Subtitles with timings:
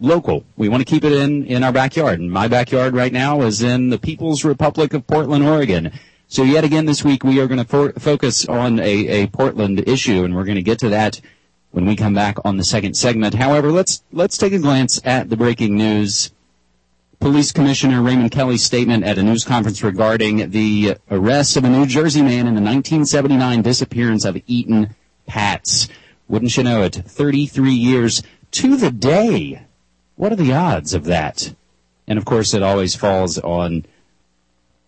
[0.00, 0.44] local.
[0.56, 2.18] We want to keep it in, in our backyard.
[2.18, 5.92] And my backyard right now is in the People's Republic of Portland, Oregon.
[6.28, 9.88] So yet again this week we are going to fo- focus on a, a Portland
[9.88, 11.20] issue and we're going to get to that
[11.70, 13.34] when we come back on the second segment.
[13.34, 16.32] However, let's let's take a glance at the breaking news.
[17.18, 21.86] Police Commissioner Raymond Kelly's statement at a news conference regarding the arrest of a New
[21.86, 24.94] Jersey man in the 1979 disappearance of Etan
[25.26, 25.88] Patz.
[26.28, 26.94] Wouldn't you know it?
[26.94, 28.22] 33 years
[28.52, 29.62] to the day.
[30.16, 31.54] What are the odds of that?
[32.06, 33.86] And of course, it always falls on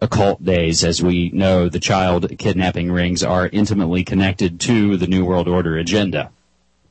[0.00, 0.84] occult days.
[0.84, 5.76] As we know, the child kidnapping rings are intimately connected to the New World Order
[5.76, 6.30] agenda.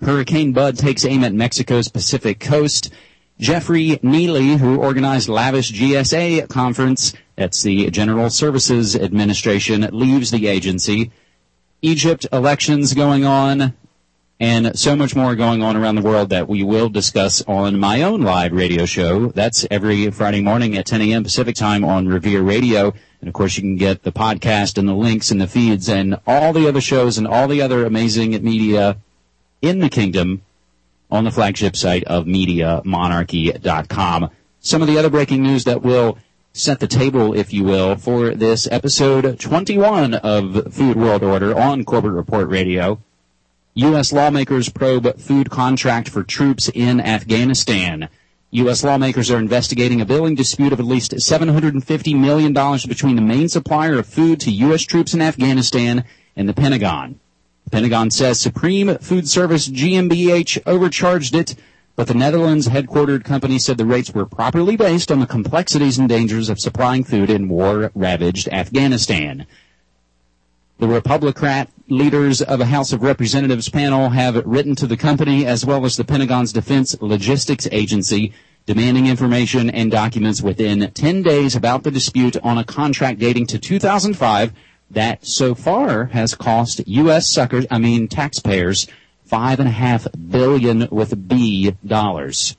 [0.02, 2.94] Hurricane Bud takes aim at Mexico's Pacific coast.
[3.40, 11.12] Jeffrey Neely, who organized lavish GSA conference, that's the General Services Administration, leaves the agency.
[11.81, 13.75] Egypt elections going on,
[14.40, 18.02] and so much more going on around the world that we will discuss on my
[18.02, 19.28] own live radio show.
[19.28, 21.24] That's every Friday morning at 10 a.m.
[21.24, 22.94] Pacific time on Revere Radio.
[23.22, 26.19] And of course, you can get the podcast and the links and the feeds and
[26.28, 28.97] all the other shows and all the other amazing media
[29.62, 30.41] in the kingdom
[31.09, 34.29] on the flagship site of MediaMonarchy.com.
[34.59, 36.18] Some of the other breaking news that will
[36.53, 41.85] set the table, if you will, for this episode 21 of Food World Order on
[41.85, 43.00] Corbett Report Radio.
[43.75, 44.12] U.S.
[44.12, 48.09] lawmakers probe food contract for troops in Afghanistan.
[48.50, 48.84] U.S.
[48.84, 52.53] lawmakers are investigating a billing dispute of at least $750 million
[52.88, 54.81] between the main supplier of food to U.S.
[54.81, 57.19] troops in Afghanistan and the Pentagon.
[57.72, 61.55] Pentagon says Supreme Food Service GmbH overcharged it,
[61.95, 66.07] but the Netherlands headquartered company said the rates were properly based on the complexities and
[66.07, 69.45] dangers of supplying food in war-ravaged Afghanistan.
[70.79, 75.66] The Republican leaders of a House of Representatives panel have written to the company as
[75.66, 78.31] well as the Pentagon's Defense Logistics Agency
[78.67, 83.57] demanding information and documents within 10 days about the dispute on a contract dating to
[83.57, 84.53] 2005
[84.91, 87.27] that so far has cost U.S.
[87.27, 88.87] suckers, I mean taxpayers,
[89.25, 92.55] five and a half billion with B dollars.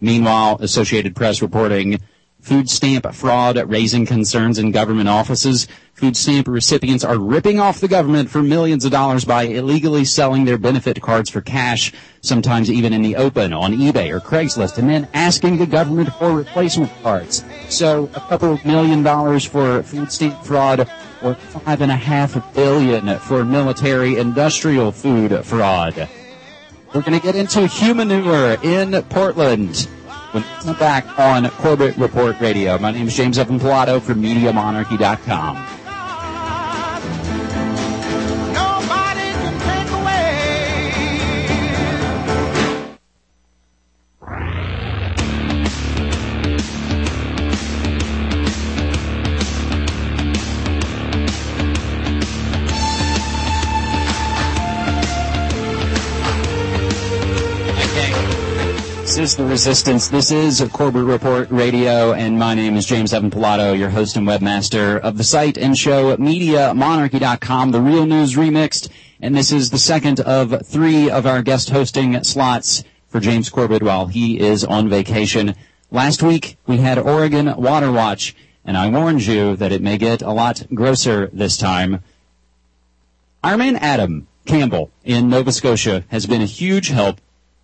[0.00, 2.00] Meanwhile, Associated Press reporting
[2.42, 5.68] food stamp fraud raising concerns in government offices.
[5.94, 10.44] Food stamp recipients are ripping off the government for millions of dollars by illegally selling
[10.44, 14.90] their benefit cards for cash, sometimes even in the open on eBay or Craigslist, and
[14.90, 17.44] then asking the government for replacement cards.
[17.68, 20.90] So a couple million dollars for food stamp fraud
[21.22, 26.08] or five and a half billion for military industrial food fraud.
[26.92, 29.88] We're going to get into humanure in Portland
[30.32, 32.78] when we come back on Corbett Report Radio.
[32.78, 35.81] My name is James Evan Pilato from MediaMonarchy.com.
[59.12, 60.08] This is The Resistance.
[60.08, 64.26] This is Corbett Report Radio, and my name is James Evan Pilato, your host and
[64.26, 68.88] webmaster of the site and show MediaMonarchy.com, the real news remixed.
[69.20, 73.82] And this is the second of three of our guest hosting slots for James Corbett
[73.82, 75.56] while he is on vacation.
[75.90, 78.34] Last week, we had Oregon Water Watch,
[78.64, 82.02] and I warned you that it may get a lot grosser this time.
[83.44, 87.20] Our man Adam Campbell in Nova Scotia has been a huge help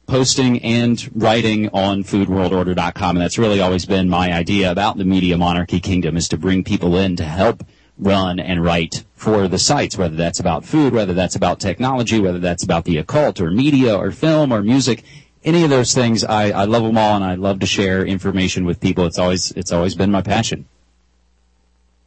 [0.08, 3.16] posting and writing on foodworldorder.com.
[3.16, 6.64] And that's really always been my idea about the media monarchy kingdom is to bring
[6.64, 7.64] people in to help
[7.98, 12.38] run and write for the sites, whether that's about food, whether that's about technology, whether
[12.38, 15.04] that's about the occult or media or film or music.
[15.44, 18.64] Any of those things, I, I love them all and I love to share information
[18.64, 19.04] with people.
[19.04, 20.66] It's always, it's always been my passion.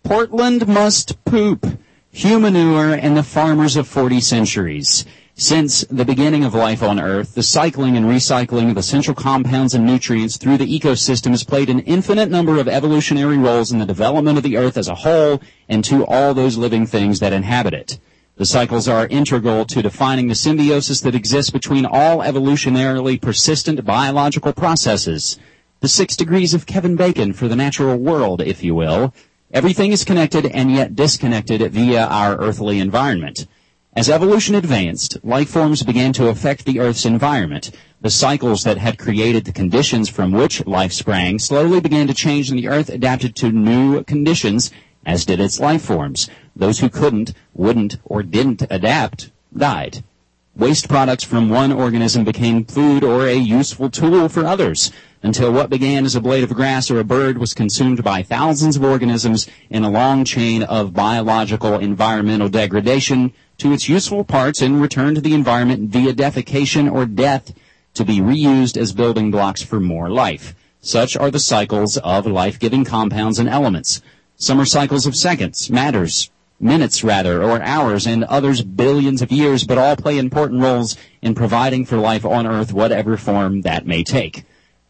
[0.02, 1.78] Portland must poop.
[2.12, 5.06] Humanure and the farmers of 40 centuries.
[5.38, 9.84] Since the beginning of life on Earth, the cycling and recycling of essential compounds and
[9.84, 14.38] nutrients through the ecosystem has played an infinite number of evolutionary roles in the development
[14.38, 17.98] of the Earth as a whole and to all those living things that inhabit it.
[18.36, 24.54] The cycles are integral to defining the symbiosis that exists between all evolutionarily persistent biological
[24.54, 25.38] processes.
[25.80, 29.12] The six degrees of Kevin Bacon for the natural world, if you will.
[29.52, 33.46] Everything is connected and yet disconnected via our earthly environment.
[33.96, 37.70] As evolution advanced, life forms began to affect the Earth's environment.
[38.02, 42.50] The cycles that had created the conditions from which life sprang slowly began to change
[42.50, 44.70] and the Earth adapted to new conditions,
[45.06, 46.28] as did its life forms.
[46.54, 50.04] Those who couldn't, wouldn't, or didn't adapt died.
[50.54, 54.92] Waste products from one organism became food or a useful tool for others
[55.22, 58.76] until what began as a blade of grass or a bird was consumed by thousands
[58.76, 64.80] of organisms in a long chain of biological environmental degradation to its useful parts and
[64.80, 67.54] returned to the environment via defecation or death
[67.94, 70.54] to be reused as building blocks for more life.
[70.80, 74.02] Such are the cycles of life-giving compounds and elements.
[74.36, 76.30] Some are cycles of seconds, matters,
[76.60, 81.34] minutes rather, or hours, and others billions of years, but all play important roles in
[81.34, 84.44] providing for life on Earth, whatever form that may take.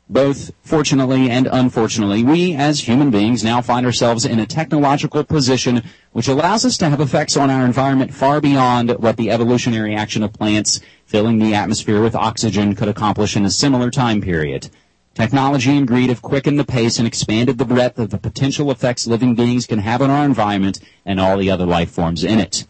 [0.08, 5.82] Both fortunately and unfortunately, we as human beings now find ourselves in a technological position
[6.12, 10.22] which allows us to have effects on our environment far beyond what the evolutionary action
[10.22, 14.70] of plants filling the atmosphere with oxygen could accomplish in a similar time period.
[15.14, 19.08] Technology and greed have quickened the pace and expanded the breadth of the potential effects
[19.08, 22.64] living beings can have on our environment and all the other life forms in it.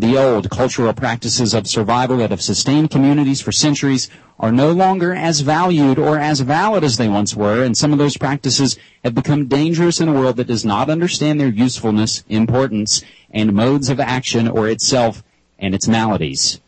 [0.00, 4.08] The old cultural practices of survival that have sustained communities for centuries
[4.38, 7.98] are no longer as valued or as valid as they once were, and some of
[7.98, 13.02] those practices have become dangerous in a world that does not understand their usefulness, importance,
[13.30, 15.22] and modes of action or itself
[15.58, 16.60] and its maladies.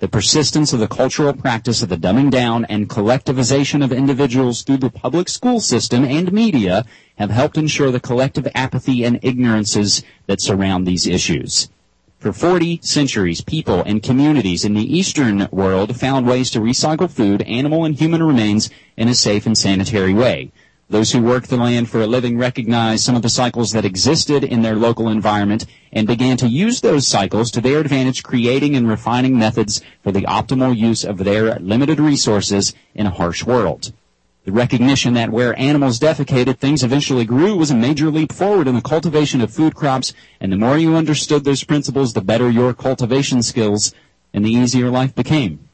[0.00, 4.76] The persistence of the cultural practice of the dumbing down and collectivization of individuals through
[4.76, 6.84] the public school system and media
[7.16, 11.70] have helped ensure the collective apathy and ignorances that surround these issues.
[12.24, 17.42] For 40 centuries, people and communities in the Eastern world found ways to recycle food,
[17.42, 20.50] animal and human remains in a safe and sanitary way.
[20.88, 24.42] Those who worked the land for a living recognized some of the cycles that existed
[24.42, 28.88] in their local environment and began to use those cycles to their advantage, creating and
[28.88, 33.92] refining methods for the optimal use of their limited resources in a harsh world.
[34.44, 38.74] The recognition that where animals defecated, things eventually grew was a major leap forward in
[38.74, 42.74] the cultivation of food crops, and the more you understood those principles, the better your
[42.74, 43.94] cultivation skills
[44.34, 45.66] and the easier life became.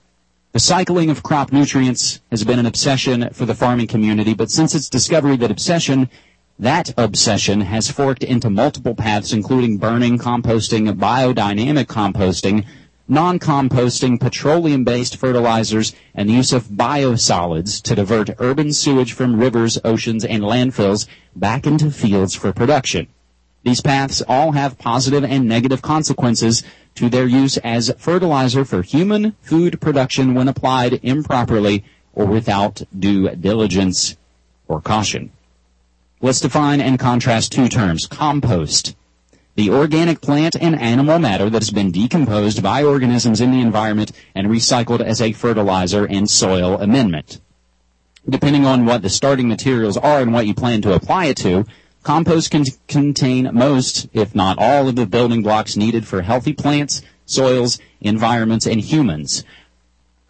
[0.52, 4.72] The cycling of crop nutrients has been an obsession for the farming community, but since
[4.72, 6.08] its discovery that obsession,
[6.60, 12.64] that obsession has forked into multiple paths, including burning, composting, biodynamic composting,
[13.10, 20.24] non-composting petroleum-based fertilizers and the use of biosolids to divert urban sewage from rivers, oceans,
[20.24, 23.08] and landfills back into fields for production.
[23.64, 26.62] These paths all have positive and negative consequences
[26.94, 33.28] to their use as fertilizer for human food production when applied improperly or without due
[33.34, 34.16] diligence
[34.68, 35.32] or caution.
[36.20, 38.06] Let's define and contrast two terms.
[38.06, 38.94] Compost
[39.60, 44.10] the organic plant and animal matter that has been decomposed by organisms in the environment
[44.34, 47.42] and recycled as a fertilizer and soil amendment.
[48.26, 51.66] Depending on what the starting materials are and what you plan to apply it to,
[52.02, 57.02] Compost can contain most, if not all, of the building blocks needed for healthy plants,
[57.26, 59.44] soils, environments, and humans.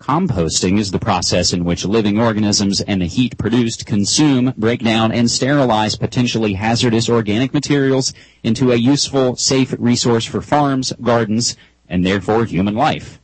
[0.00, 5.12] Composting is the process in which living organisms and the heat produced consume, break down,
[5.12, 11.54] and sterilize potentially hazardous organic materials into a useful, safe resource for farms, gardens,
[11.86, 13.20] and therefore human life.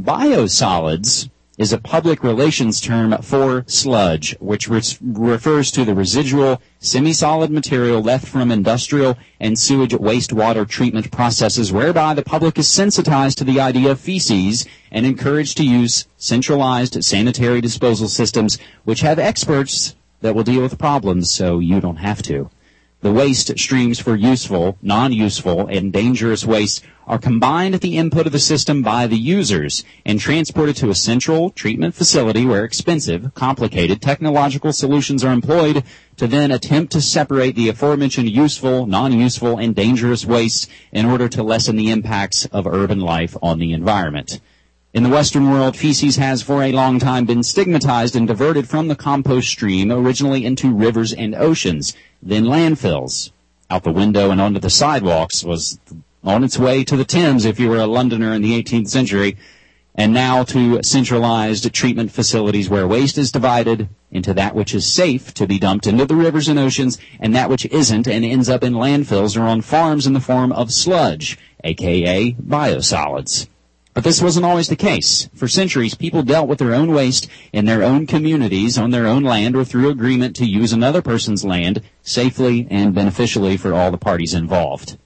[0.00, 1.28] Biosolids
[1.60, 8.00] is a public relations term for sludge, which re- refers to the residual semi-solid material
[8.00, 13.60] left from industrial and sewage wastewater treatment processes whereby the public is sensitized to the
[13.60, 20.34] idea of feces and encouraged to use centralized sanitary disposal systems which have experts that
[20.34, 22.48] will deal with problems so you don't have to.
[23.02, 28.32] The waste streams for useful, non-useful, and dangerous waste are combined at the input of
[28.32, 34.02] the system by the users and transported to a central treatment facility where expensive, complicated
[34.02, 35.82] technological solutions are employed
[36.18, 41.42] to then attempt to separate the aforementioned useful, non-useful, and dangerous waste in order to
[41.42, 44.40] lessen the impacts of urban life on the environment.
[44.92, 48.88] In the Western world, feces has for a long time been stigmatized and diverted from
[48.88, 53.30] the compost stream, originally into rivers and oceans, then landfills.
[53.70, 55.78] Out the window and onto the sidewalks was
[56.24, 59.36] on its way to the Thames if you were a Londoner in the 18th century,
[59.94, 65.32] and now to centralized treatment facilities where waste is divided into that which is safe
[65.34, 68.64] to be dumped into the rivers and oceans and that which isn't and ends up
[68.64, 73.46] in landfills or on farms in the form of sludge, aka biosolids.
[73.92, 75.28] But this wasn't always the case.
[75.34, 79.24] For centuries, people dealt with their own waste in their own communities, on their own
[79.24, 83.98] land, or through agreement to use another person's land safely and beneficially for all the
[83.98, 84.96] parties involved.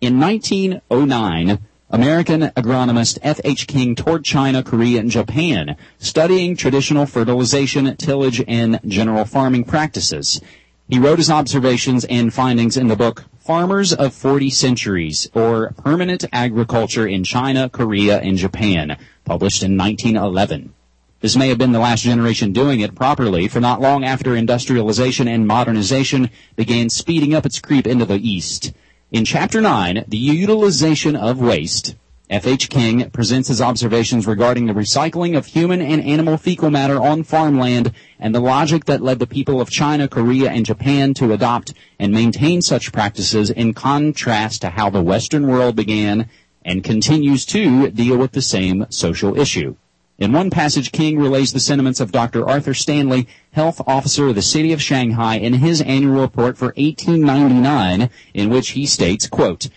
[0.00, 1.58] In 1909,
[1.88, 3.66] American agronomist F.H.
[3.66, 10.40] King toured China, Korea, and Japan, studying traditional fertilization, tillage, and general farming practices.
[10.86, 16.26] He wrote his observations and findings in the book Farmers of 40 Centuries, or Permanent
[16.30, 20.74] Agriculture in China, Korea, and Japan, published in 1911.
[21.20, 25.26] This may have been the last generation doing it properly, for not long after industrialization
[25.26, 28.74] and modernization began speeding up its creep into the East.
[29.10, 31.96] In Chapter 9, The Utilization of Waste,
[32.30, 32.70] F.H.
[32.70, 37.92] King presents his observations regarding the recycling of human and animal fecal matter on farmland
[38.18, 42.12] and the logic that led the people of China, Korea, and Japan to adopt and
[42.12, 46.30] maintain such practices in contrast to how the Western world began
[46.64, 49.76] and continues to deal with the same social issue.
[50.16, 52.48] In one passage, King relays the sentiments of Dr.
[52.48, 58.08] Arthur Stanley, health officer of the city of Shanghai, in his annual report for 1899,
[58.32, 59.68] in which he states, quote,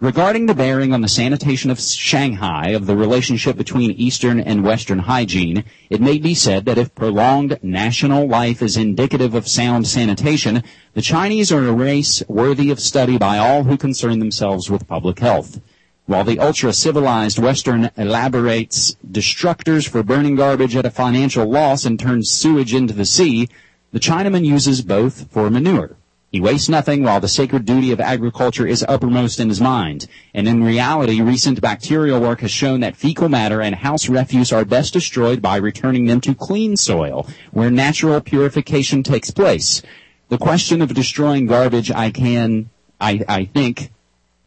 [0.00, 4.98] Regarding the bearing on the sanitation of Shanghai of the relationship between Eastern and Western
[4.98, 10.64] hygiene, it may be said that if prolonged national life is indicative of sound sanitation,
[10.94, 15.20] the Chinese are a race worthy of study by all who concern themselves with public
[15.20, 15.60] health.
[16.06, 22.30] While the ultra-civilized Western elaborates destructors for burning garbage at a financial loss and turns
[22.30, 23.48] sewage into the sea,
[23.92, 25.96] the Chinaman uses both for manure.
[26.34, 30.08] He wastes nothing while the sacred duty of agriculture is uppermost in his mind.
[30.34, 34.64] And in reality, recent bacterial work has shown that fecal matter and house refuse are
[34.64, 39.80] best destroyed by returning them to clean soil, where natural purification takes place.
[40.28, 42.68] The question of destroying garbage, I can,
[43.00, 43.92] I, I think,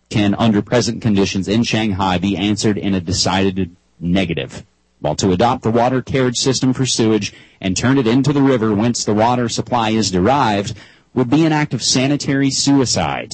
[0.10, 4.66] can, under present conditions in Shanghai, be answered in a decided negative.
[5.00, 8.74] While to adopt the water carriage system for sewage and turn it into the river
[8.74, 10.76] whence the water supply is derived
[11.18, 13.34] would be an act of sanitary suicide.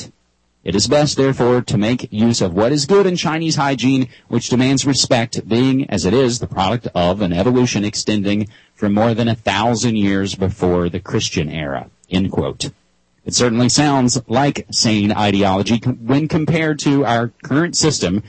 [0.63, 4.47] It is best, therefore, to make use of what is good in Chinese hygiene, which
[4.47, 9.27] demands respect, being, as it is, the product of an evolution extending from more than
[9.27, 11.89] a thousand years before the Christian era.
[12.09, 12.71] End quote.
[13.25, 18.23] It certainly sounds like sane ideology when compared to our current system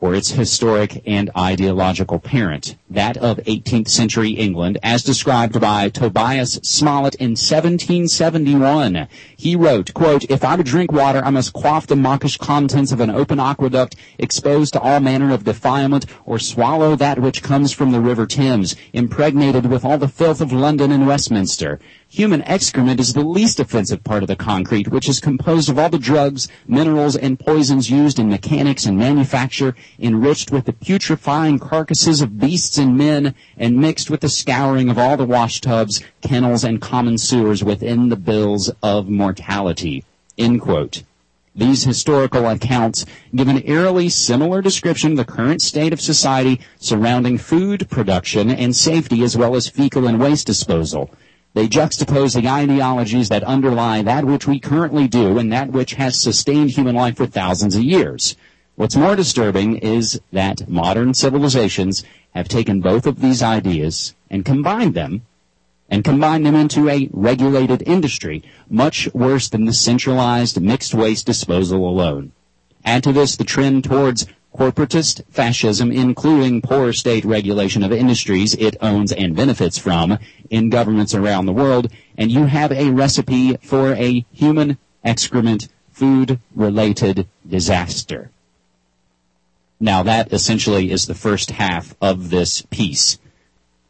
[0.00, 6.60] or its historic and ideological parent, that of 18th century England, as described by Tobias
[6.62, 9.08] Smollett in 1771.
[9.36, 13.00] He wrote, quote, If I would drink water, I must quaff the mawkish contents of
[13.00, 17.92] an open aqueduct exposed to all manner of defilement, or swallow that which comes from
[17.92, 21.80] the river Thames, impregnated with all the filth of London and Westminster.
[22.08, 25.88] Human excrement is the least offensive part of the concrete, which is composed of all
[25.88, 32.22] the drugs, minerals, and poisons used in mechanics and manufacture, enriched with the putrefying carcasses
[32.22, 36.80] of beasts and men, and mixed with the scouring of all the washtubs, kennels, and
[36.80, 40.04] common sewers within the bills of mortality.
[40.36, 47.36] These historical accounts give an eerily similar description of the current state of society surrounding
[47.36, 51.10] food production and safety as well as fecal and waste disposal.
[51.56, 56.20] They juxtapose the ideologies that underlie that which we currently do and that which has
[56.20, 58.36] sustained human life for thousands of years.
[58.74, 64.92] What's more disturbing is that modern civilizations have taken both of these ideas and combined
[64.92, 65.22] them
[65.88, 71.88] and combined them into a regulated industry, much worse than the centralized mixed waste disposal
[71.88, 72.32] alone.
[72.84, 78.76] Add to this the trend towards corporatist fascism, including poor state regulation of industries it
[78.80, 83.92] owns and benefits from in governments around the world, and you have a recipe for
[83.94, 88.30] a human excrement food related disaster.
[89.78, 93.18] Now that essentially is the first half of this piece.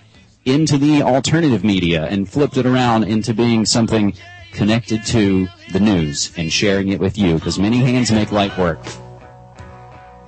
[0.44, 4.14] into the alternative media and flipped it around into being something
[4.52, 8.80] connected to the news and sharing it with you because many hands make light work.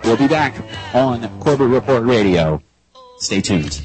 [0.04, 0.54] We'll be back
[0.94, 2.60] on Corbett Report Radio.
[3.18, 3.80] Stay tuned.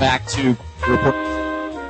[0.00, 0.56] Back to
[0.88, 1.14] report.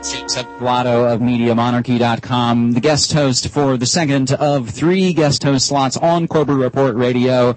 [0.05, 5.96] James Pilato of MediaMonarchy.com, the guest host for the second of three guest host slots
[5.96, 7.57] on Corbett Report Radio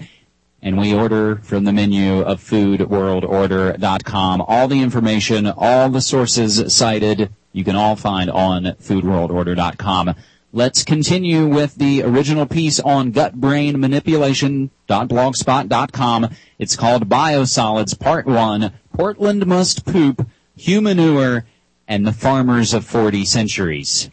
[0.62, 4.42] and we order from the menu of foodworldorder.com.
[4.42, 10.16] All the information, all the sources cited, you can all find on foodworldorder.com.
[10.54, 16.30] Let's continue with the original piece on gut brain manipulation.blogspot.com.
[16.60, 21.46] It's called Biosolids Part 1, Portland Must Poop, Humanure,
[21.88, 24.10] and the Farmers of 40 Centuries.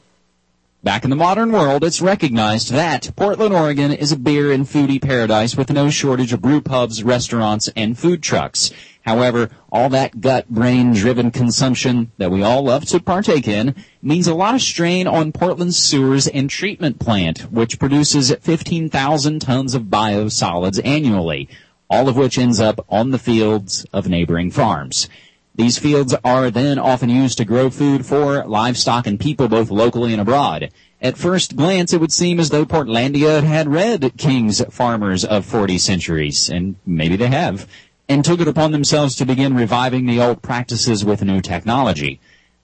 [0.85, 5.03] Back in the modern world, it's recognized that Portland, Oregon is a beer and foodie
[5.03, 8.71] paradise with no shortage of brew pubs, restaurants, and food trucks.
[9.03, 14.29] However, all that gut brain driven consumption that we all love to partake in means
[14.29, 19.85] a lot of strain on Portland's sewers and treatment plant, which produces 15,000 tons of
[19.85, 21.49] biosolids annually,
[21.91, 25.09] all of which ends up on the fields of neighboring farms.
[25.59, 30.13] These fields are then often used to grow food for livestock and people both locally
[30.13, 30.71] and abroad.
[31.03, 35.79] At first glance, it would seem as though Portlandia had read King's Farmers of 40
[35.79, 37.67] Centuries, and maybe they have,
[38.09, 42.21] and took it upon themselves to begin reviving the old practices with new technology.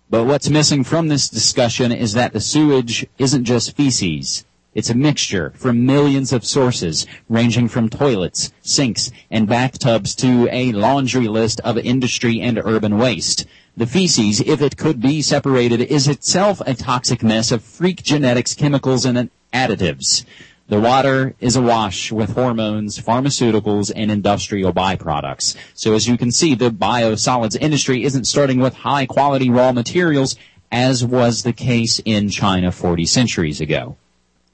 [0.08, 4.44] But what's missing from this discussion is that the sewage isn't just feces.
[4.74, 10.72] It's a mixture from millions of sources, ranging from toilets, sinks, and bathtubs to a
[10.72, 13.46] laundry list of industry and urban waste.
[13.76, 18.54] The feces, if it could be separated, is itself a toxic mess of freak genetics,
[18.54, 20.24] chemicals, and additives.
[20.66, 25.56] The water is awash with hormones, pharmaceuticals, and industrial byproducts.
[25.74, 30.36] So as you can see, the biosolids industry isn't starting with high quality raw materials
[30.72, 33.96] as was the case in China 40 centuries ago.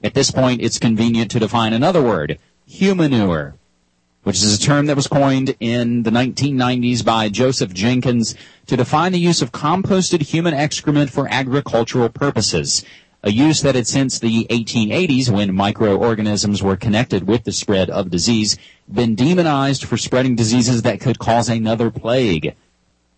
[0.03, 3.53] At this point, it's convenient to define another word, humanure,
[4.23, 8.33] which is a term that was coined in the 1990s by Joseph Jenkins
[8.65, 12.83] to define the use of composted human excrement for agricultural purposes.
[13.23, 18.09] A use that had since the 1880s, when microorganisms were connected with the spread of
[18.09, 18.57] disease,
[18.91, 22.55] been demonized for spreading diseases that could cause another plague.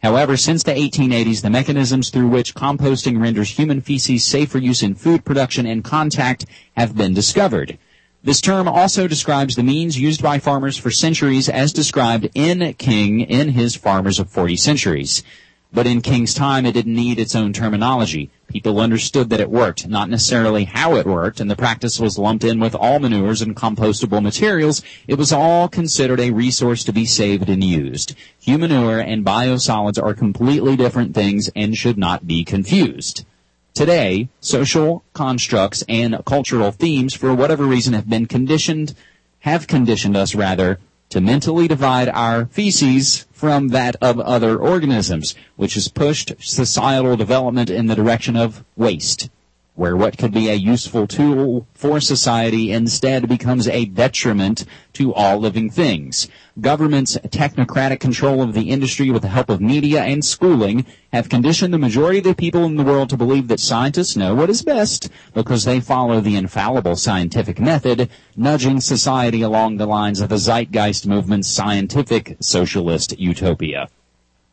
[0.04, 4.84] However, since the 1880s, the mechanisms through which composting renders human feces safe for use
[4.84, 7.78] in food production and contact have been discovered.
[8.22, 13.22] This term also describes the means used by farmers for centuries as described in King
[13.22, 15.24] in his Farmers of 40 Centuries.
[15.73, 18.29] But in King's time, it didn't need its own terminology.
[18.47, 22.43] People understood that it worked, not necessarily how it worked, and the practice was lumped
[22.43, 24.83] in with all manures and compostable materials.
[25.07, 28.15] It was all considered a resource to be saved and used.
[28.45, 33.25] Humanure and biosolids are completely different things and should not be confused.
[33.73, 38.93] Today, social constructs and cultural themes, for whatever reason, have been conditioned,
[39.39, 40.77] have conditioned us rather,
[41.10, 47.70] to mentally divide our feces from that of other organisms, which has pushed societal development
[47.70, 49.30] in the direction of waste,
[49.75, 55.39] where what could be a useful tool for society instead becomes a detriment to all
[55.39, 56.27] living things.
[56.62, 61.73] Government's technocratic control of the industry with the help of media and schooling have conditioned
[61.73, 64.62] the majority of the people in the world to believe that scientists know what is
[64.62, 70.38] best because they follow the infallible scientific method, nudging society along the lines of the
[70.38, 73.89] zeitgeist movement's scientific socialist utopia.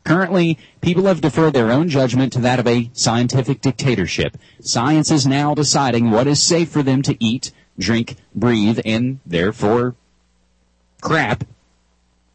[0.03, 4.37] Currently, people have deferred their own judgment to that of a scientific dictatorship.
[4.59, 9.95] Science is now deciding what is safe for them to eat, drink, breathe, and therefore
[11.01, 11.43] crap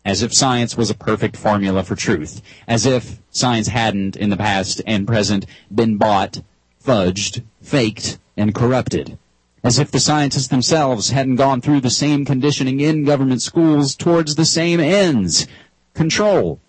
[0.07, 4.37] as if science was a perfect formula for truth, as if science hadn't in the
[4.37, 6.41] past and present been bought,
[6.83, 9.19] fudged, faked, and corrupted,
[9.65, 14.37] as if the scientists themselves hadn't gone through the same conditioning in government schools towards
[14.37, 15.49] the same ends.
[15.93, 16.61] Control.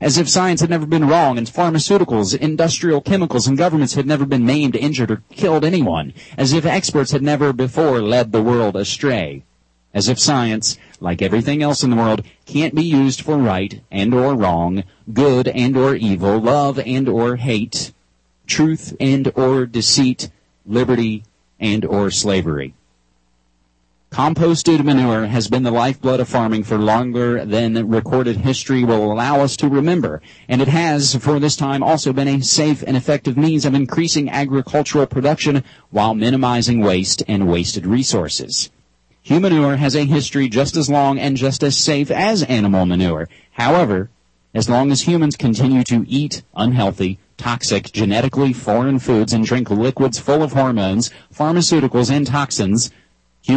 [0.00, 4.24] As if science had never been wrong and pharmaceuticals, industrial chemicals, and governments had never
[4.24, 6.14] been maimed, injured, or killed anyone.
[6.36, 9.44] As if experts had never before led the world astray
[9.92, 14.14] as if science, like everything else in the world, can't be used for right and
[14.14, 17.92] or wrong, good and or evil, love and or hate,
[18.46, 20.30] truth and or deceit,
[20.64, 21.24] liberty
[21.58, 22.74] and or slavery.
[24.10, 29.40] Composted manure has been the lifeblood of farming for longer than recorded history will allow
[29.40, 33.36] us to remember, and it has, for this time, also been a safe and effective
[33.36, 38.70] means of increasing agricultural production while minimizing waste and wasted resources.
[39.22, 43.28] Humanure has a history just as long and just as safe as animal manure.
[43.52, 44.10] However,
[44.52, 50.18] as long as humans continue to eat unhealthy, toxic, genetically foreign foods and drink liquids
[50.18, 52.90] full of hormones, pharmaceuticals, and toxins,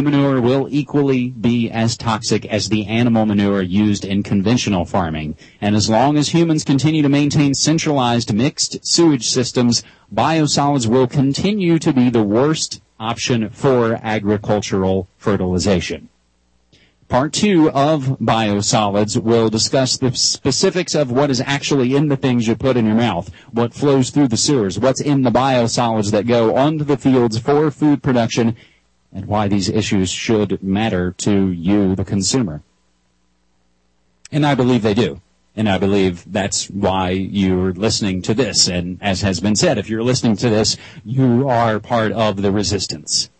[0.00, 5.36] manure will equally be as toxic as the animal manure used in conventional farming.
[5.60, 11.78] And as long as humans continue to maintain centralized mixed sewage systems, biosolids will continue
[11.78, 16.08] to be the worst option for agricultural fertilization.
[17.08, 22.48] Part two of biosolids will discuss the specifics of what is actually in the things
[22.48, 26.26] you put in your mouth, what flows through the sewers, what's in the biosolids that
[26.26, 28.56] go onto the fields for food production,
[29.14, 32.62] and why these issues should matter to you, the consumer.
[34.32, 35.20] And I believe they do.
[35.56, 38.68] And I believe that's why you're listening to this.
[38.68, 42.50] And as has been said, if you're listening to this, you are part of the
[42.50, 43.30] resistance.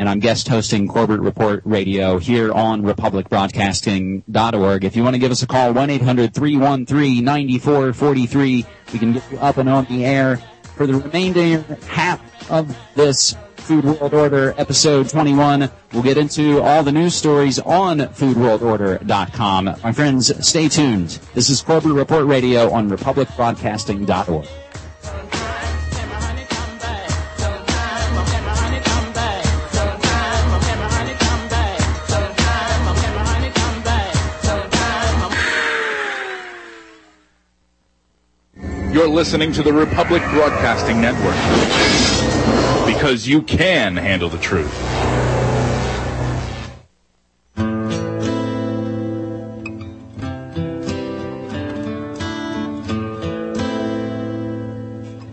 [0.00, 4.84] and I'm guest hosting Corbett Report Radio here on republicbroadcasting.org.
[4.84, 8.66] If you want to give us a call, 1-800-313-9443.
[8.94, 10.40] We can get you up and on the air
[10.80, 15.70] for the remainder half of this Food World Order episode 21.
[15.92, 19.64] We'll get into all the news stories on foodworldorder.com.
[19.66, 21.18] My friends, stay tuned.
[21.34, 24.48] This is Corbett Report Radio on republicbroadcasting.org.
[39.20, 41.36] listening to the Republic Broadcasting Network
[42.86, 44.74] because you can handle the truth.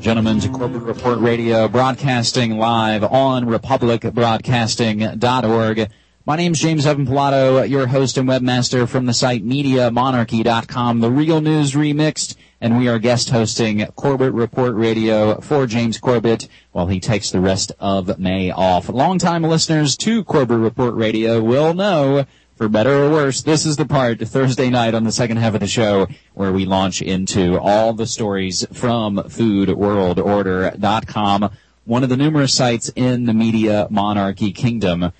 [0.02, 5.90] Gentlemen, to Corbett Report Radio, broadcasting live on republicbroadcasting.org.
[6.26, 11.40] My name's James Evan Pilato, your host and webmaster from the site MediaMonarchy.com, the real
[11.40, 17.00] news remixed, and we are guest hosting Corbett Report Radio for James Corbett while he
[17.00, 18.90] takes the rest of May off.
[18.90, 23.86] Longtime listeners to Corbett Report Radio will know for better or worse, this is the
[23.86, 27.94] part Thursday night on the second half of the show where we launch into all
[27.94, 31.52] the stories from foodworldorder.com,
[31.86, 35.12] one of the numerous sites in the media monarchy kingdom.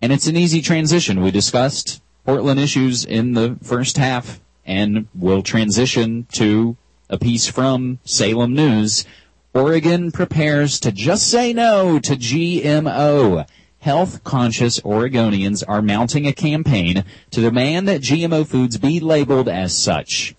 [0.00, 1.22] And it's an easy transition.
[1.22, 6.76] We discussed Portland issues in the first half and we'll transition to
[7.08, 9.06] a piece from Salem News.
[9.54, 13.46] Oregon prepares to just say no to GMO.
[13.78, 19.76] health conscious Oregonians are mounting a campaign to demand that GMO foods be labeled as
[19.76, 20.34] such.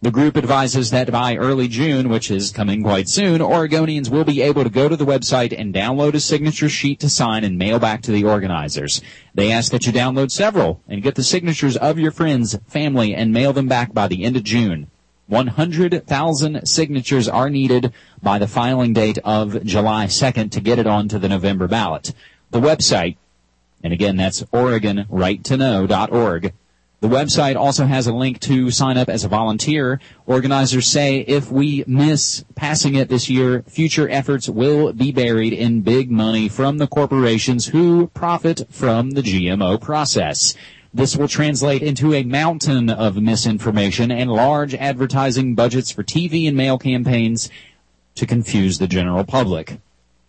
[0.02, 4.40] The group advises that by early June, which is coming quite soon, Oregonians will be
[4.40, 7.78] able to go to the website and download a signature sheet to sign and mail
[7.78, 9.02] back to the organizers.
[9.34, 13.30] They ask that you download several and get the signatures of your friends, family, and
[13.30, 14.86] mail them back by the end of June.
[15.26, 21.18] 100,000 signatures are needed by the filing date of July 2nd to get it onto
[21.18, 22.14] the November ballot.
[22.52, 23.18] The website,
[23.84, 26.54] and again that's OregonRightToKnow.org,
[27.00, 30.00] the website also has a link to sign up as a volunteer.
[30.26, 35.80] Organizers say if we miss passing it this year, future efforts will be buried in
[35.80, 40.54] big money from the corporations who profit from the GMO process.
[40.92, 46.56] This will translate into a mountain of misinformation and large advertising budgets for TV and
[46.56, 47.48] mail campaigns
[48.16, 49.78] to confuse the general public.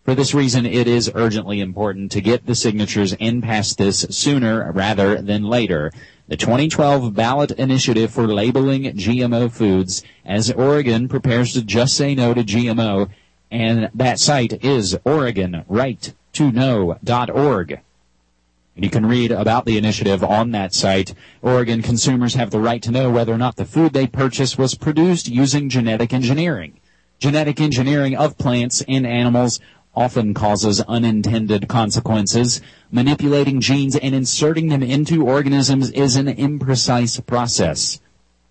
[0.05, 4.71] For this reason, it is urgently important to get the signatures and pass this sooner
[4.71, 5.91] rather than later.
[6.31, 12.33] The 2012 ballot initiative for labeling GMO foods as Oregon prepares to just say no
[12.33, 13.09] to GMO,
[13.51, 17.71] and that site is OregonRight2Know.org.
[17.71, 21.13] And you can read about the initiative on that site.
[21.41, 24.73] Oregon consumers have the right to know whether or not the food they purchase was
[24.73, 26.79] produced using genetic engineering.
[27.19, 29.59] Genetic engineering of plants and animals
[29.95, 32.61] often causes unintended consequences.
[32.91, 37.99] Manipulating genes and inserting them into organisms is an imprecise process.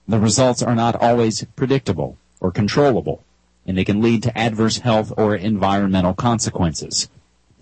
[0.06, 3.22] The results are not always predictable or controllable,
[3.66, 7.08] and they can lead to adverse health or environmental consequences.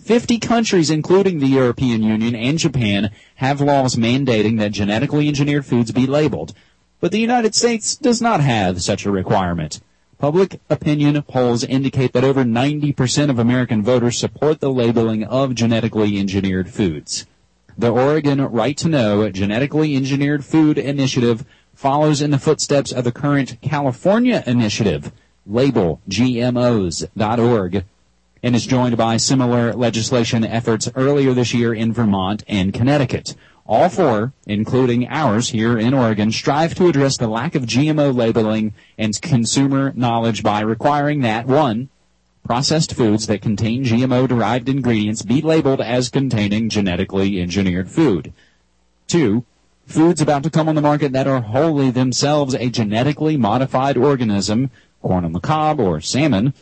[0.01, 5.93] 50 countries, including the European Union and Japan, have laws mandating that genetically engineered foods
[5.93, 6.55] be labeled,
[7.01, 9.81] but the United States does not have such a requirement.
[10.19, 16.19] Public opinion polls indicate that over 90% of American voters support the labeling of genetically
[16.19, 17.25] engineered foods.
[17.77, 23.13] The Oregon Right to Know Genetically Engineered Food Initiative follows in the footsteps of the
[23.13, 25.13] current California initiative,
[25.49, 27.85] labelgmos.org,
[28.43, 33.37] and is joined by similar legislation efforts earlier this year in Vermont and Connecticut.
[33.69, 38.73] All four, including ours here in Oregon, strive to address the lack of GMO labeling
[38.97, 41.91] and consumer knowledge by requiring that, one,
[42.43, 48.33] processed foods that contain GMO derived ingredients be labeled as containing genetically engineered food.
[49.07, 49.45] Two,
[49.85, 54.71] foods about to come on the market that are wholly themselves a genetically modified organism,
[55.03, 56.55] corn on the cob or salmon,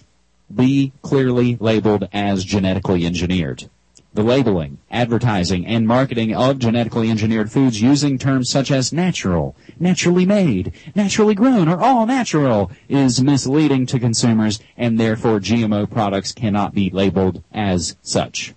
[0.52, 3.70] be clearly labeled as genetically engineered.
[4.16, 10.24] The labeling, advertising, and marketing of genetically engineered foods using terms such as natural, naturally
[10.24, 16.74] made, naturally grown, or all natural is misleading to consumers and therefore GMO products cannot
[16.74, 18.54] be labeled as such.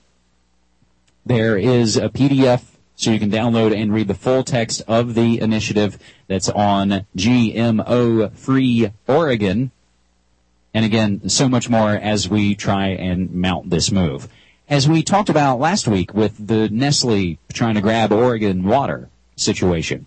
[1.25, 2.63] There is a PDF
[2.95, 8.33] so you can download and read the full text of the initiative that's on GMO
[8.33, 9.71] Free Oregon.
[10.73, 14.29] And again, so much more as we try and mount this move.
[14.69, 20.05] As we talked about last week with the Nestle trying to grab Oregon water situation.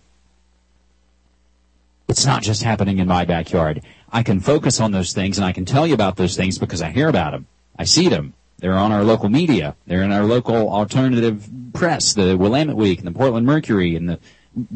[2.08, 3.82] It's not just happening in my backyard.
[4.12, 6.80] I can focus on those things and I can tell you about those things because
[6.80, 7.48] I hear about them.
[7.76, 8.34] I see them.
[8.58, 9.74] They're on our local media.
[9.88, 14.20] They're in our local alternative press, the Willamette Week and the Portland Mercury and the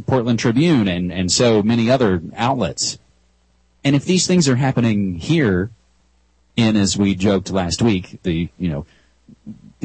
[0.08, 2.98] Portland Tribune and, and so many other outlets.
[3.84, 5.70] And if these things are happening here
[6.56, 8.86] in, as we joked last week, the, you know,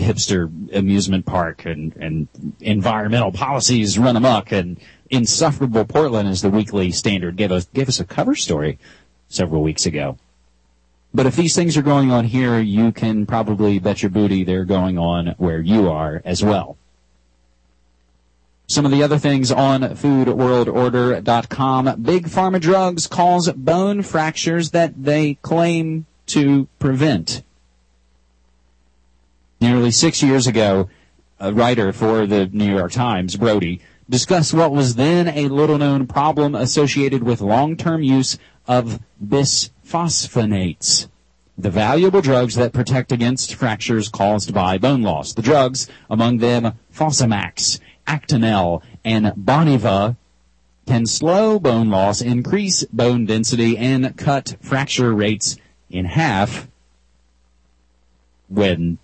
[0.02, 2.28] hipster amusement park and, and
[2.60, 8.00] environmental policies run amok and insufferable Portland as the weekly standard gave us, gave us
[8.00, 8.80] a cover story
[9.30, 10.18] several weeks ago.
[11.14, 14.66] But if these things are going on here, you can probably bet your booty they're
[14.66, 16.78] going on where you are as well.
[18.68, 22.04] Some of the other things on foodworldorder.com.
[22.04, 27.44] Big Pharma Drugs calls bone fractures that they claim to prevent.
[29.62, 30.90] Nearly six years ago,
[31.40, 36.08] a writer for the New York Times, Brody, discussed what was then a little known
[36.08, 41.10] problem associated with long-term use of bisphosphonates,
[41.60, 45.34] the valuable drugs that protect against fractures caused by bone loss.
[45.34, 50.18] The drugs, among them Fosamax, Actonel, and Boniva,
[50.88, 55.58] can slow bone loss, increase bone density, and cut fracture rates
[55.92, 56.68] in half
[58.50, 58.98] when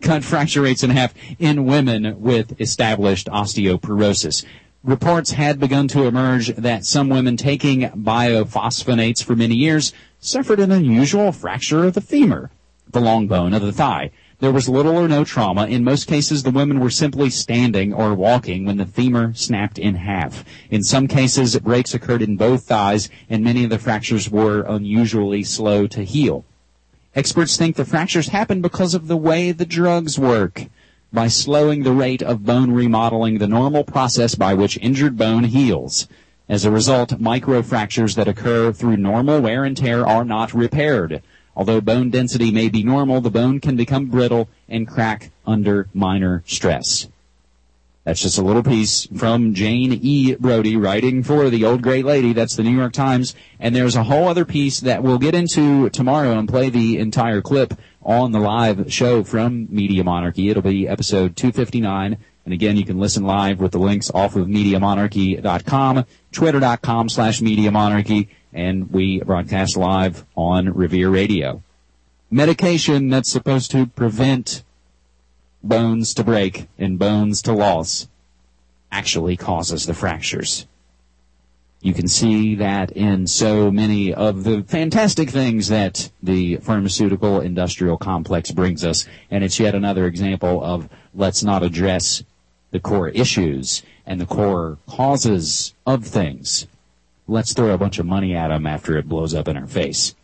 [0.00, 4.44] cut fracture rates in half in women with established osteoporosis.
[4.84, 10.70] Reports had begun to emerge that some women taking biophosphonates for many years suffered an
[10.70, 12.50] unusual fracture of the femur,
[12.92, 14.12] the long bone of the thigh.
[14.38, 15.66] There was little or no trauma.
[15.66, 19.94] In most cases, the women were simply standing or walking when the femur snapped in
[19.94, 20.44] half.
[20.70, 25.42] In some cases, breaks occurred in both thighs, and many of the fractures were unusually
[25.42, 26.44] slow to heal.
[27.16, 30.66] Experts think the fractures happen because of the way the drugs work.
[31.14, 36.08] By slowing the rate of bone remodeling, the normal process by which injured bone heals.
[36.46, 41.22] As a result, microfractures that occur through normal wear and tear are not repaired.
[41.56, 46.42] Although bone density may be normal, the bone can become brittle and crack under minor
[46.46, 47.08] stress.
[48.06, 50.36] That's just a little piece from Jane E.
[50.36, 52.32] Brody writing for the old great lady.
[52.32, 53.34] That's the New York Times.
[53.58, 57.42] And there's a whole other piece that we'll get into tomorrow and play the entire
[57.42, 60.48] clip on the live show from Media Monarchy.
[60.50, 62.16] It'll be episode 259.
[62.44, 67.72] And again, you can listen live with the links off of MediaMonarchy.com, Twitter.com slash Media
[67.72, 71.60] Monarchy, and we broadcast live on Revere Radio.
[72.30, 74.62] Medication that's supposed to prevent
[75.68, 78.08] bones to break and bones to loss
[78.90, 80.66] actually causes the fractures.
[81.82, 87.96] You can see that in so many of the fantastic things that the pharmaceutical industrial
[87.96, 92.24] complex brings us, and it's yet another example of let's not address
[92.70, 96.66] the core issues and the core causes of things.
[97.28, 100.14] Let's throw a bunch of money at them after it blows up in our face.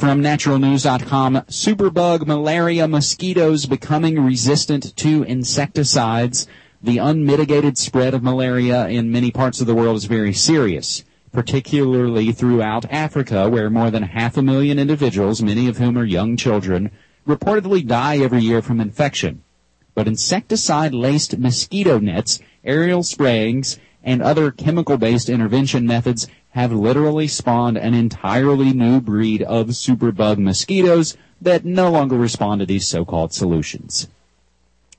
[0.00, 6.46] From naturalnews.com, superbug malaria mosquitoes becoming resistant to insecticides.
[6.82, 12.32] The unmitigated spread of malaria in many parts of the world is very serious, particularly
[12.32, 16.90] throughout Africa, where more than half a million individuals, many of whom are young children,
[17.28, 19.44] reportedly die every year from infection.
[19.94, 27.94] But insecticide-laced mosquito nets, aerial sprayings, and other chemical-based intervention methods have literally spawned an
[27.94, 34.08] entirely new breed of superbug mosquitoes that no longer respond to these so-called solutions.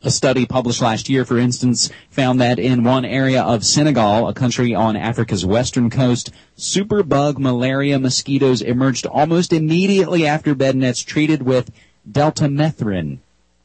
[0.03, 4.33] A study published last year, for instance, found that in one area of Senegal, a
[4.33, 11.43] country on Africa's western coast, superbug malaria mosquitoes emerged almost immediately after bed nets treated
[11.43, 11.71] with
[12.09, 13.19] deltamethrin,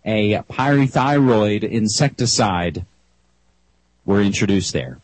[0.04, 2.84] a pyrethroid insecticide,
[4.04, 4.98] were introduced there.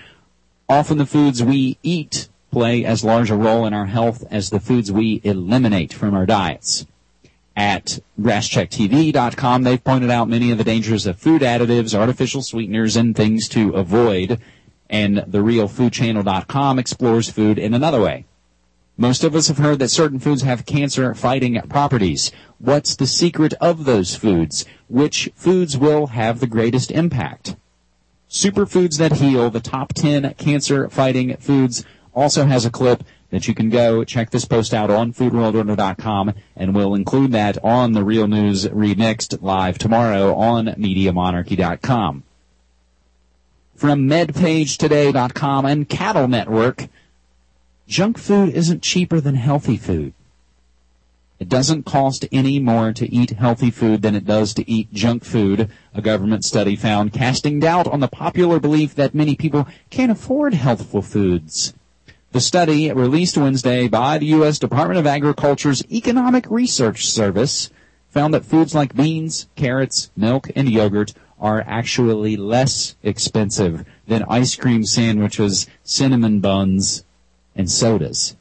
[0.68, 4.61] Often the foods we eat play as large a role in our health as the
[4.61, 6.87] foods we eliminate from our diets.
[7.59, 13.16] At BrassCheckTV.com, they've pointed out many of the dangers of food additives, artificial sweeteners, and
[13.16, 14.40] things to avoid.
[14.88, 18.27] And TheRealFoodChannel.com explores food in another way.
[18.97, 22.31] Most of us have heard that certain foods have cancer fighting properties.
[22.59, 24.64] What's the secret of those foods?
[24.88, 27.57] Which foods will have the greatest impact?
[28.31, 33.55] Superfoods that heal, the top 10 cancer fighting foods also has a clip that you
[33.55, 38.27] can go check this post out on foodworldorder.com and we'll include that on the Real
[38.27, 42.23] News Remixed live tomorrow on MediaMonarchy.com.
[43.75, 46.88] From MedPageToday.com and Cattle Network,
[47.87, 50.14] junk food isn't cheaper than healthy food.
[51.38, 55.25] It doesn't cost any more to eat healthy food than it does to eat junk
[55.25, 60.11] food, a government study found, casting doubt on the popular belief that many people can't
[60.11, 61.75] afford healthful foods.
[62.31, 64.58] The study, released Wednesday by the U.S.
[64.58, 67.70] Department of Agriculture's Economic Research Service,
[68.10, 74.56] found that foods like beans, carrots, milk, and yogurt are actually less expensive than ice
[74.56, 77.02] cream sandwiches, cinnamon buns,
[77.56, 78.37] and sodas.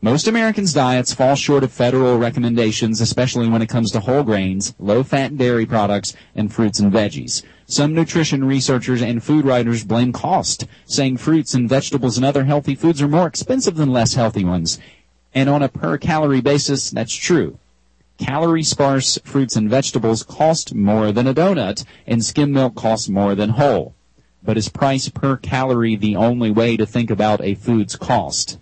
[0.00, 4.72] Most Americans' diets fall short of federal recommendations, especially when it comes to whole grains,
[4.78, 7.42] low-fat dairy products, and fruits and veggies.
[7.66, 12.76] Some nutrition researchers and food writers blame cost, saying fruits and vegetables and other healthy
[12.76, 14.78] foods are more expensive than less healthy ones.
[15.34, 17.58] And on a per calorie basis, that's true.
[18.18, 23.34] calorie sparse fruits and vegetables cost more than a donut, and skim milk costs more
[23.34, 23.94] than whole.
[24.44, 28.58] But is price per calorie the only way to think about a food's cost?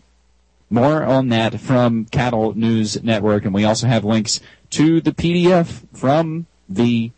[0.68, 4.40] More on that from Cattle News Network, and we also have links
[4.70, 7.12] to the PDF from the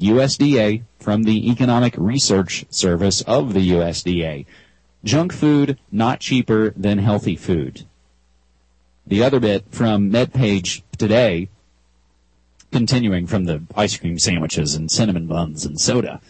[0.00, 4.46] USDA, from the Economic Research Service of the USDA.
[5.04, 7.84] Junk food not cheaper than healthy food.
[9.06, 11.48] The other bit from MedPage today,
[12.70, 16.20] continuing from the ice cream sandwiches and cinnamon buns and soda.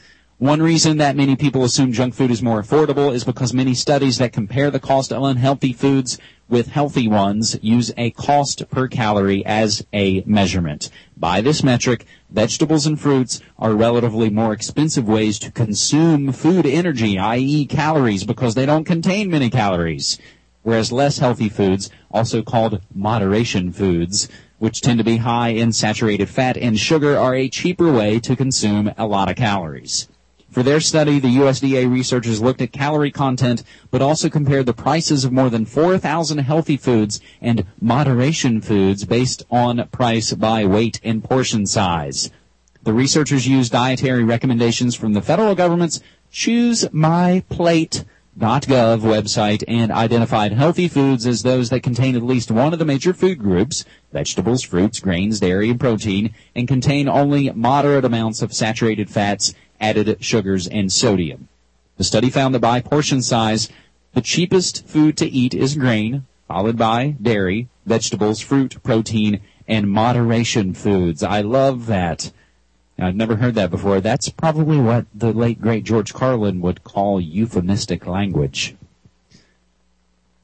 [0.43, 4.19] One reason that many people assume junk food is more affordable is because many studies
[4.19, 6.19] that compare the cost of unhealthy foods
[6.49, 10.91] with healthy ones use a cost per calorie as a measurement.
[11.17, 17.21] By this metric, vegetables and fruits are relatively more expensive ways to consume food energy,
[17.21, 17.65] i.e.
[17.67, 20.19] calories, because they don't contain many calories.
[20.65, 24.29] Whereas less healthy foods, also called moderation foods,
[24.59, 28.35] which tend to be high in saturated fat and sugar, are a cheaper way to
[28.35, 30.09] consume a lot of calories.
[30.53, 35.25] For their study, the USDA researchers looked at calorie content, but also compared the prices
[35.25, 41.25] of more than 4,000 healthy foods and moderation foods based on price by weight and
[41.25, 42.31] portion size.
[42.83, 46.01] The researchers used dietary recommendations from the federal government's
[46.31, 48.05] ChooseMyPlate.gov
[48.39, 53.15] website and identified healthy foods as those that contain at least one of the major
[53.15, 59.09] food groups, vegetables, fruits, grains, dairy, and protein, and contain only moderate amounts of saturated
[59.09, 61.49] fats added sugars, and sodium.
[61.99, 63.69] The study found that by portion size,
[64.15, 70.73] the cheapest food to eat is grain, followed by dairy, vegetables, fruit, protein, and moderation
[70.73, 71.23] foods.
[71.23, 72.33] I love that.
[72.99, 74.01] I've never heard that before.
[74.01, 78.77] That's probably what the late great George Carlin would call euphemistic language.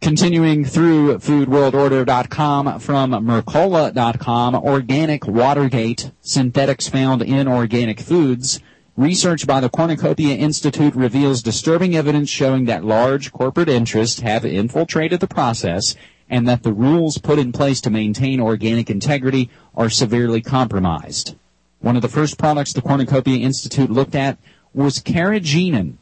[0.01, 8.61] Continuing through foodworldorder.com from Mercola.com, organic Watergate, synthetics found in organic foods,
[8.99, 15.21] Research by the Cornucopia Institute reveals disturbing evidence showing that large corporate interests have infiltrated
[15.21, 15.95] the process
[16.29, 21.37] and that the rules put in place to maintain organic integrity are severely compromised.
[21.79, 24.37] One of the first products the Cornucopia Institute looked at
[24.75, 25.99] was carrageenan.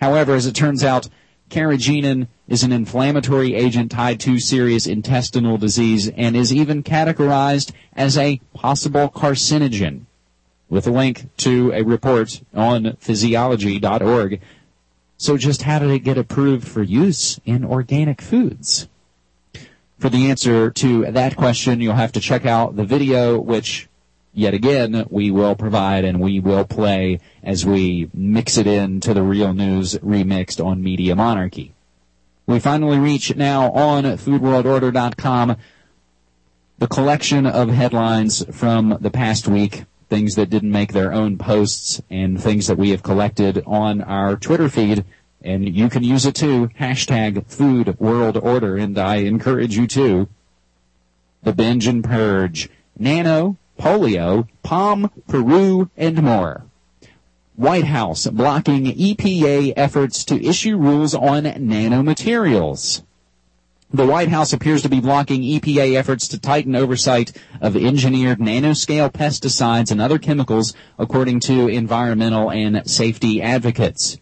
[0.00, 1.08] However, as it turns out,
[1.50, 8.18] carrageenan is an inflammatory agent tied to serious intestinal disease and is even categorized as
[8.18, 10.06] a possible carcinogen.
[10.68, 14.40] With a link to a report on physiology.org.
[15.16, 18.88] So just how did it get approved for use in organic foods?
[19.98, 23.88] For the answer to that question, you'll have to check out the video, which
[24.34, 29.22] yet again, we will provide and we will play as we mix it into the
[29.22, 31.72] real news remixed on Media Monarchy.
[32.46, 35.56] We finally reach now on foodworldorder.com
[36.78, 42.02] the collection of headlines from the past week, things that didn't make their own posts
[42.10, 45.04] and things that we have collected on our Twitter feed.
[45.40, 46.68] And you can use it too.
[46.80, 48.76] Hashtag food world order.
[48.76, 50.28] And I encourage you to.
[51.42, 52.68] The binge and purge.
[52.98, 56.64] Nano polio, POM, Peru, and more.
[57.56, 63.02] White House blocking EPA efforts to issue rules on nanomaterials.
[63.92, 69.12] The White House appears to be blocking EPA efforts to tighten oversight of engineered nanoscale
[69.12, 74.18] pesticides and other chemicals, according to environmental and safety advocates.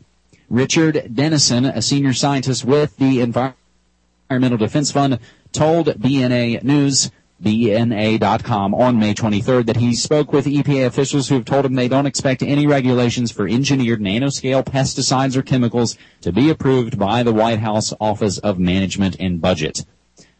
[0.50, 5.18] Richard Denison, a senior scientist with the Environmental Defense Fund,
[5.52, 7.10] told BNA News
[7.42, 11.88] BNA.com on May 23rd that he spoke with EPA officials who have told him they
[11.88, 17.32] don't expect any regulations for engineered nanoscale pesticides or chemicals to be approved by the
[17.32, 19.84] White House Office of Management and Budget.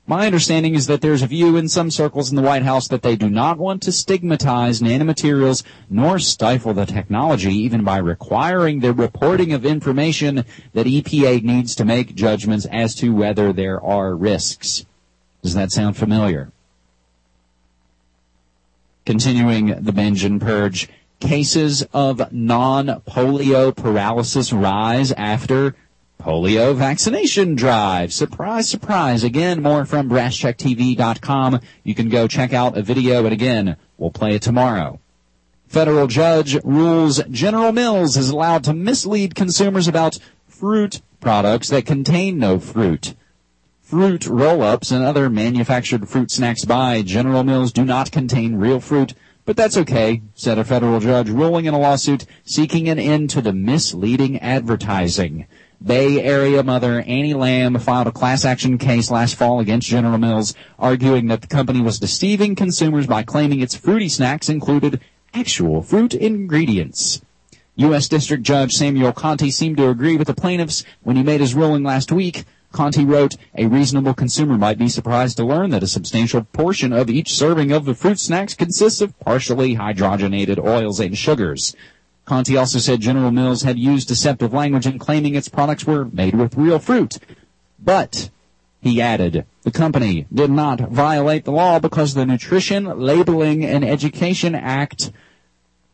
[0.06, 3.02] My understanding is that there's a view in some circles in the White House that
[3.02, 8.92] they do not want to stigmatize nanomaterials nor stifle the technology even by requiring the
[8.92, 14.84] reporting of information that EPA needs to make judgments as to whether there are risks.
[15.42, 16.50] Does that sound familiar?
[19.04, 20.88] Continuing the binge and purge,
[21.18, 25.74] cases of non-polio paralysis rise after
[26.20, 28.12] polio vaccination drive.
[28.12, 29.24] Surprise, surprise.
[29.24, 31.60] Again, more from BrassCheckTV.com.
[31.82, 35.00] You can go check out a video, and again, we'll play it tomorrow.
[35.66, 42.38] Federal judge rules General Mills is allowed to mislead consumers about fruit products that contain
[42.38, 43.14] no fruit.
[43.92, 49.12] Fruit roll-ups and other manufactured fruit snacks by General Mills do not contain real fruit,
[49.44, 53.42] but that's okay, said a federal judge ruling in a lawsuit seeking an end to
[53.42, 55.46] the misleading advertising.
[55.84, 60.54] Bay Area mother Annie Lamb filed a class action case last fall against General Mills,
[60.78, 65.02] arguing that the company was deceiving consumers by claiming its fruity snacks included
[65.34, 67.20] actual fruit ingredients.
[67.76, 68.08] U.S.
[68.08, 71.82] District Judge Samuel Conti seemed to agree with the plaintiffs when he made his ruling
[71.82, 72.46] last week.
[72.72, 77.10] Conti wrote, a reasonable consumer might be surprised to learn that a substantial portion of
[77.10, 81.76] each serving of the fruit snacks consists of partially hydrogenated oils and sugars.
[82.24, 86.34] Conti also said General Mills had used deceptive language in claiming its products were made
[86.34, 87.18] with real fruit.
[87.78, 88.30] But,
[88.80, 94.54] he added, the company did not violate the law because the Nutrition Labeling and Education
[94.54, 95.12] Act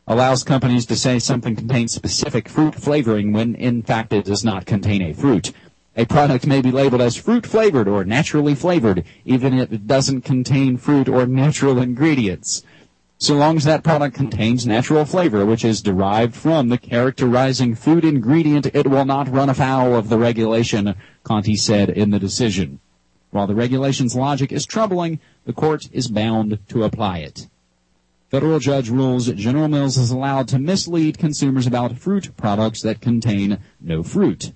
[0.07, 4.65] allows companies to say something contains specific fruit flavoring when in fact it does not
[4.65, 5.51] contain a fruit.
[5.95, 10.21] A product may be labeled as fruit flavored or naturally flavored, even if it doesn't
[10.21, 12.63] contain fruit or natural ingredients.
[13.17, 18.05] So long as that product contains natural flavor, which is derived from the characterizing food
[18.05, 22.79] ingredient, it will not run afoul of the regulation, Conti said in the decision.
[23.31, 27.47] While the regulation's logic is troubling, the court is bound to apply it.
[28.29, 33.57] Federal judge rules General Mills is allowed to mislead consumers about fruit products that contain
[33.81, 34.53] no fruit.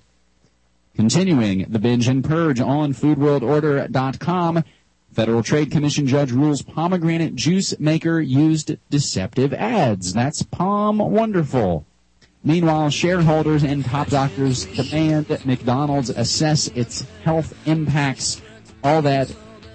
[0.94, 4.64] Continuing the binge and purge on foodworldorder.com,
[5.12, 10.12] Federal Trade Commission judge rules pomegranate juice maker used deceptive ads.
[10.12, 11.84] That's POM Wonderful.
[12.44, 18.42] Meanwhile, shareholders and top doctors demand that McDonald's assess its health impacts.
[18.82, 19.34] All that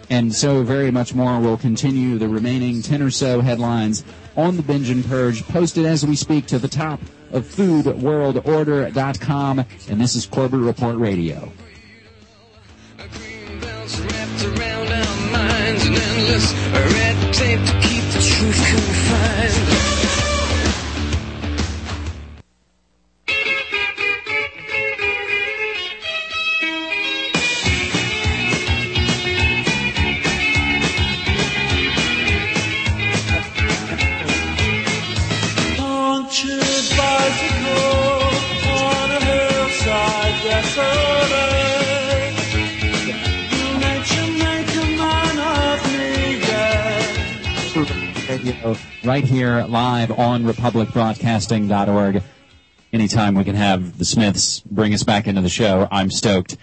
[0.10, 4.04] and so very much more will continue the remaining 10 or so headlines
[4.36, 7.00] on the Binge and Purge, posted as we speak to the top
[7.32, 9.60] of foodworldorder.com.
[9.60, 11.52] And this is Corbett Report Radio.
[15.32, 19.79] Minds, endless red tape to keep the truth confined.
[48.40, 52.24] Radio right here live on republicbroadcasting.org.
[52.94, 56.56] Anytime we can have the Smiths bring us back into the show, I'm stoked.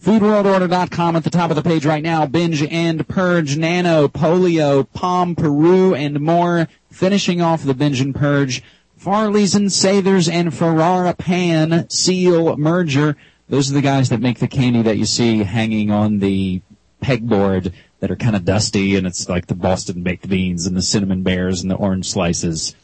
[0.00, 2.24] Foodworldorder.com at the top of the page right now.
[2.26, 6.68] Binge and Purge, Nano, Polio, POM, Peru, and more.
[6.90, 8.62] Finishing off the Binge and Purge.
[8.96, 13.16] Farley's and Sathers and Ferrara Pan Seal merger.
[13.48, 16.62] Those are the guys that make the candy that you see hanging on the
[17.02, 17.72] pegboard
[18.04, 21.22] that are kind of dusty and it's like the Boston baked beans and the cinnamon
[21.22, 22.74] bears and the orange slices.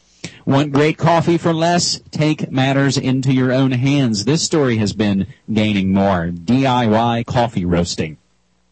[0.47, 2.01] Want great coffee for less?
[2.09, 4.25] Take matters into your own hands.
[4.25, 6.31] This story has been gaining more.
[6.31, 8.17] DIY coffee roasting.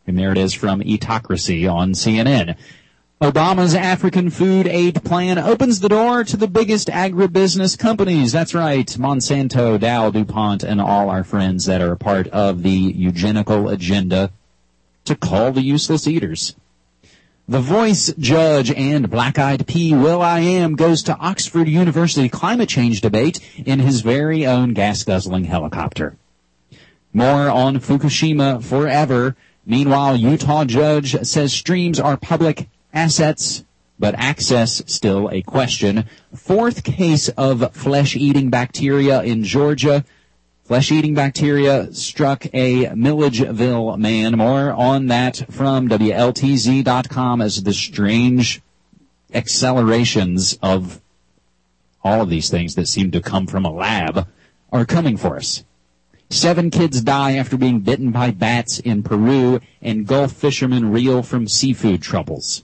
[0.07, 2.55] And there it is from Eatocracy on CNN.
[3.21, 8.31] Obama's African food aid plan opens the door to the biggest agribusiness companies.
[8.31, 8.87] That's right.
[8.87, 14.31] Monsanto, Dow, DuPont, and all our friends that are a part of the eugenical agenda
[15.05, 16.55] to call the useless eaters.
[17.47, 19.95] The voice judge and black-eyed Pea.
[19.95, 25.45] Will I Am goes to Oxford University climate change debate in his very own gas-guzzling
[25.45, 26.15] helicopter.
[27.11, 29.35] More on Fukushima forever.
[29.65, 33.63] Meanwhile, Utah judge says streams are public assets,
[33.97, 36.05] but access still a question.
[36.35, 40.05] Fourth case of flesh-eating bacteria in Georgia.
[40.69, 44.37] Flesh-eating bacteria struck a Milledgeville man.
[44.37, 48.61] More on that from WLTZ.com as the strange
[49.33, 51.01] accelerations of
[52.03, 54.27] all of these things that seem to come from a lab
[54.71, 55.63] are coming for us.
[56.29, 61.47] Seven kids die after being bitten by bats in Peru, and Gulf fishermen reel from
[61.47, 62.63] seafood troubles.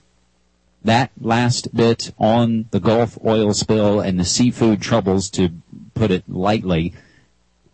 [0.84, 5.50] That last bit on the Gulf oil spill and the seafood troubles, to
[5.94, 6.94] put it lightly,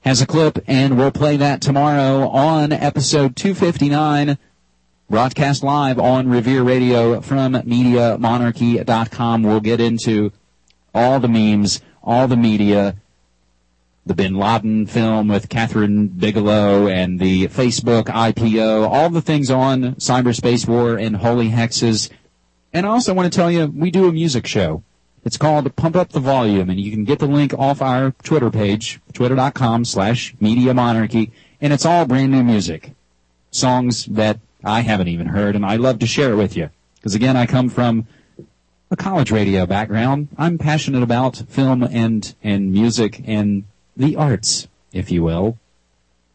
[0.03, 4.37] has a clip, and we'll play that tomorrow on episode 259,
[5.09, 9.43] broadcast live on Revere Radio from MediaMonarchy.com.
[9.45, 10.33] We'll get into
[10.93, 12.97] all the memes, all the media,
[14.05, 19.95] the Bin Laden film with Kathryn Bigelow and the Facebook IPO, all the things on
[19.95, 22.11] cyberspace war and holy hexes.
[22.73, 24.83] And I also want to tell you, we do a music show.
[25.25, 28.51] It's called Pump Up the Volume, and you can get the link off our Twitter
[28.51, 32.93] page, twitter.com slash Media Monarchy, and it's all brand new music.
[33.53, 36.70] Songs that I haven't even heard, and I love to share it with you.
[36.97, 38.07] Because again, I come from
[38.91, 40.29] a college radio background.
[40.37, 43.64] I'm passionate about film and, and music and
[43.97, 45.57] the arts, if you will.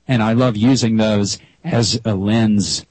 [0.08, 2.86] And I love using those as a lens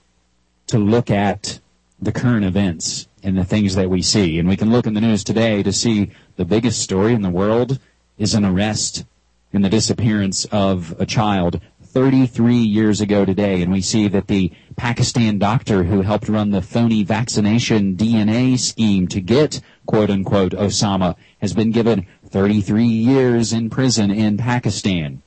[0.66, 1.60] to look at
[2.00, 4.38] the current events and the things that we see.
[4.38, 7.28] And we can look in the news today to see the biggest story in the
[7.28, 7.80] world
[8.16, 9.04] is an arrest
[9.52, 13.62] and the disappearance of a child 33 years ago today.
[13.62, 19.08] And we see that the Pakistan doctor who helped run the phony vaccination DNA scheme
[19.08, 25.20] to get quote unquote Osama has been given 33 years in prison in Pakistan.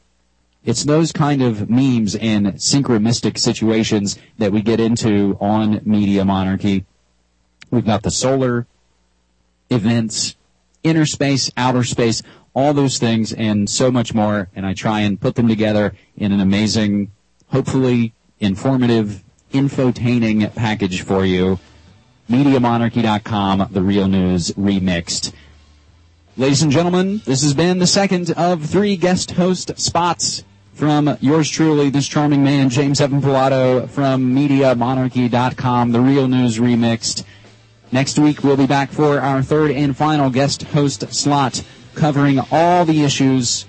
[0.64, 6.86] It's those kind of memes and synchromistic situations that we get into on Media Monarchy.
[7.72, 8.67] We've got the solar
[9.70, 10.36] events,
[10.84, 14.49] inner space, outer space, all those things and so much more.
[14.55, 17.11] And I try and put them together in an amazing,
[17.47, 21.59] hopefully informative, infotaining package for you.
[22.30, 25.34] MediaMonarchy.com, the real news remixed.
[26.38, 30.43] Ladies and gentlemen, this has been the second of three guest host spots
[30.74, 37.26] from yours truly, this charming man, James Evan Pilato from MediaMonarchy.com, the real news remixed.
[37.91, 41.63] Next week, we'll be back for our third and final guest host slot
[41.95, 43.65] covering all the issues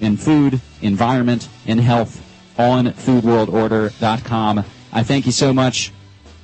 [0.00, 2.20] in food, environment, and health
[2.58, 4.64] on foodworldorder.com.
[4.92, 5.92] I thank you so much.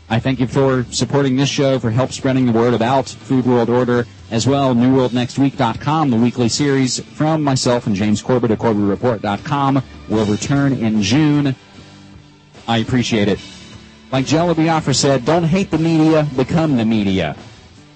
[0.08, 3.70] I thank you for supporting this show, for help spreading the word about Food World
[3.70, 10.26] Order, as well, NewWorldNextWeek.com, the weekly series from myself and James Corbett at CorbettReport.com will
[10.26, 11.54] return in June.
[12.66, 13.38] I appreciate it.
[14.12, 17.36] Like Jello Biafra said, don't hate the media, become the media.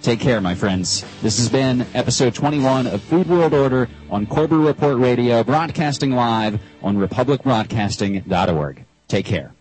[0.00, 1.04] Take care, my friends.
[1.22, 6.60] This has been episode 21 of Food World Order on Corbett Report Radio, broadcasting live
[6.82, 8.84] on republicbroadcasting.org.
[9.08, 9.53] Take care.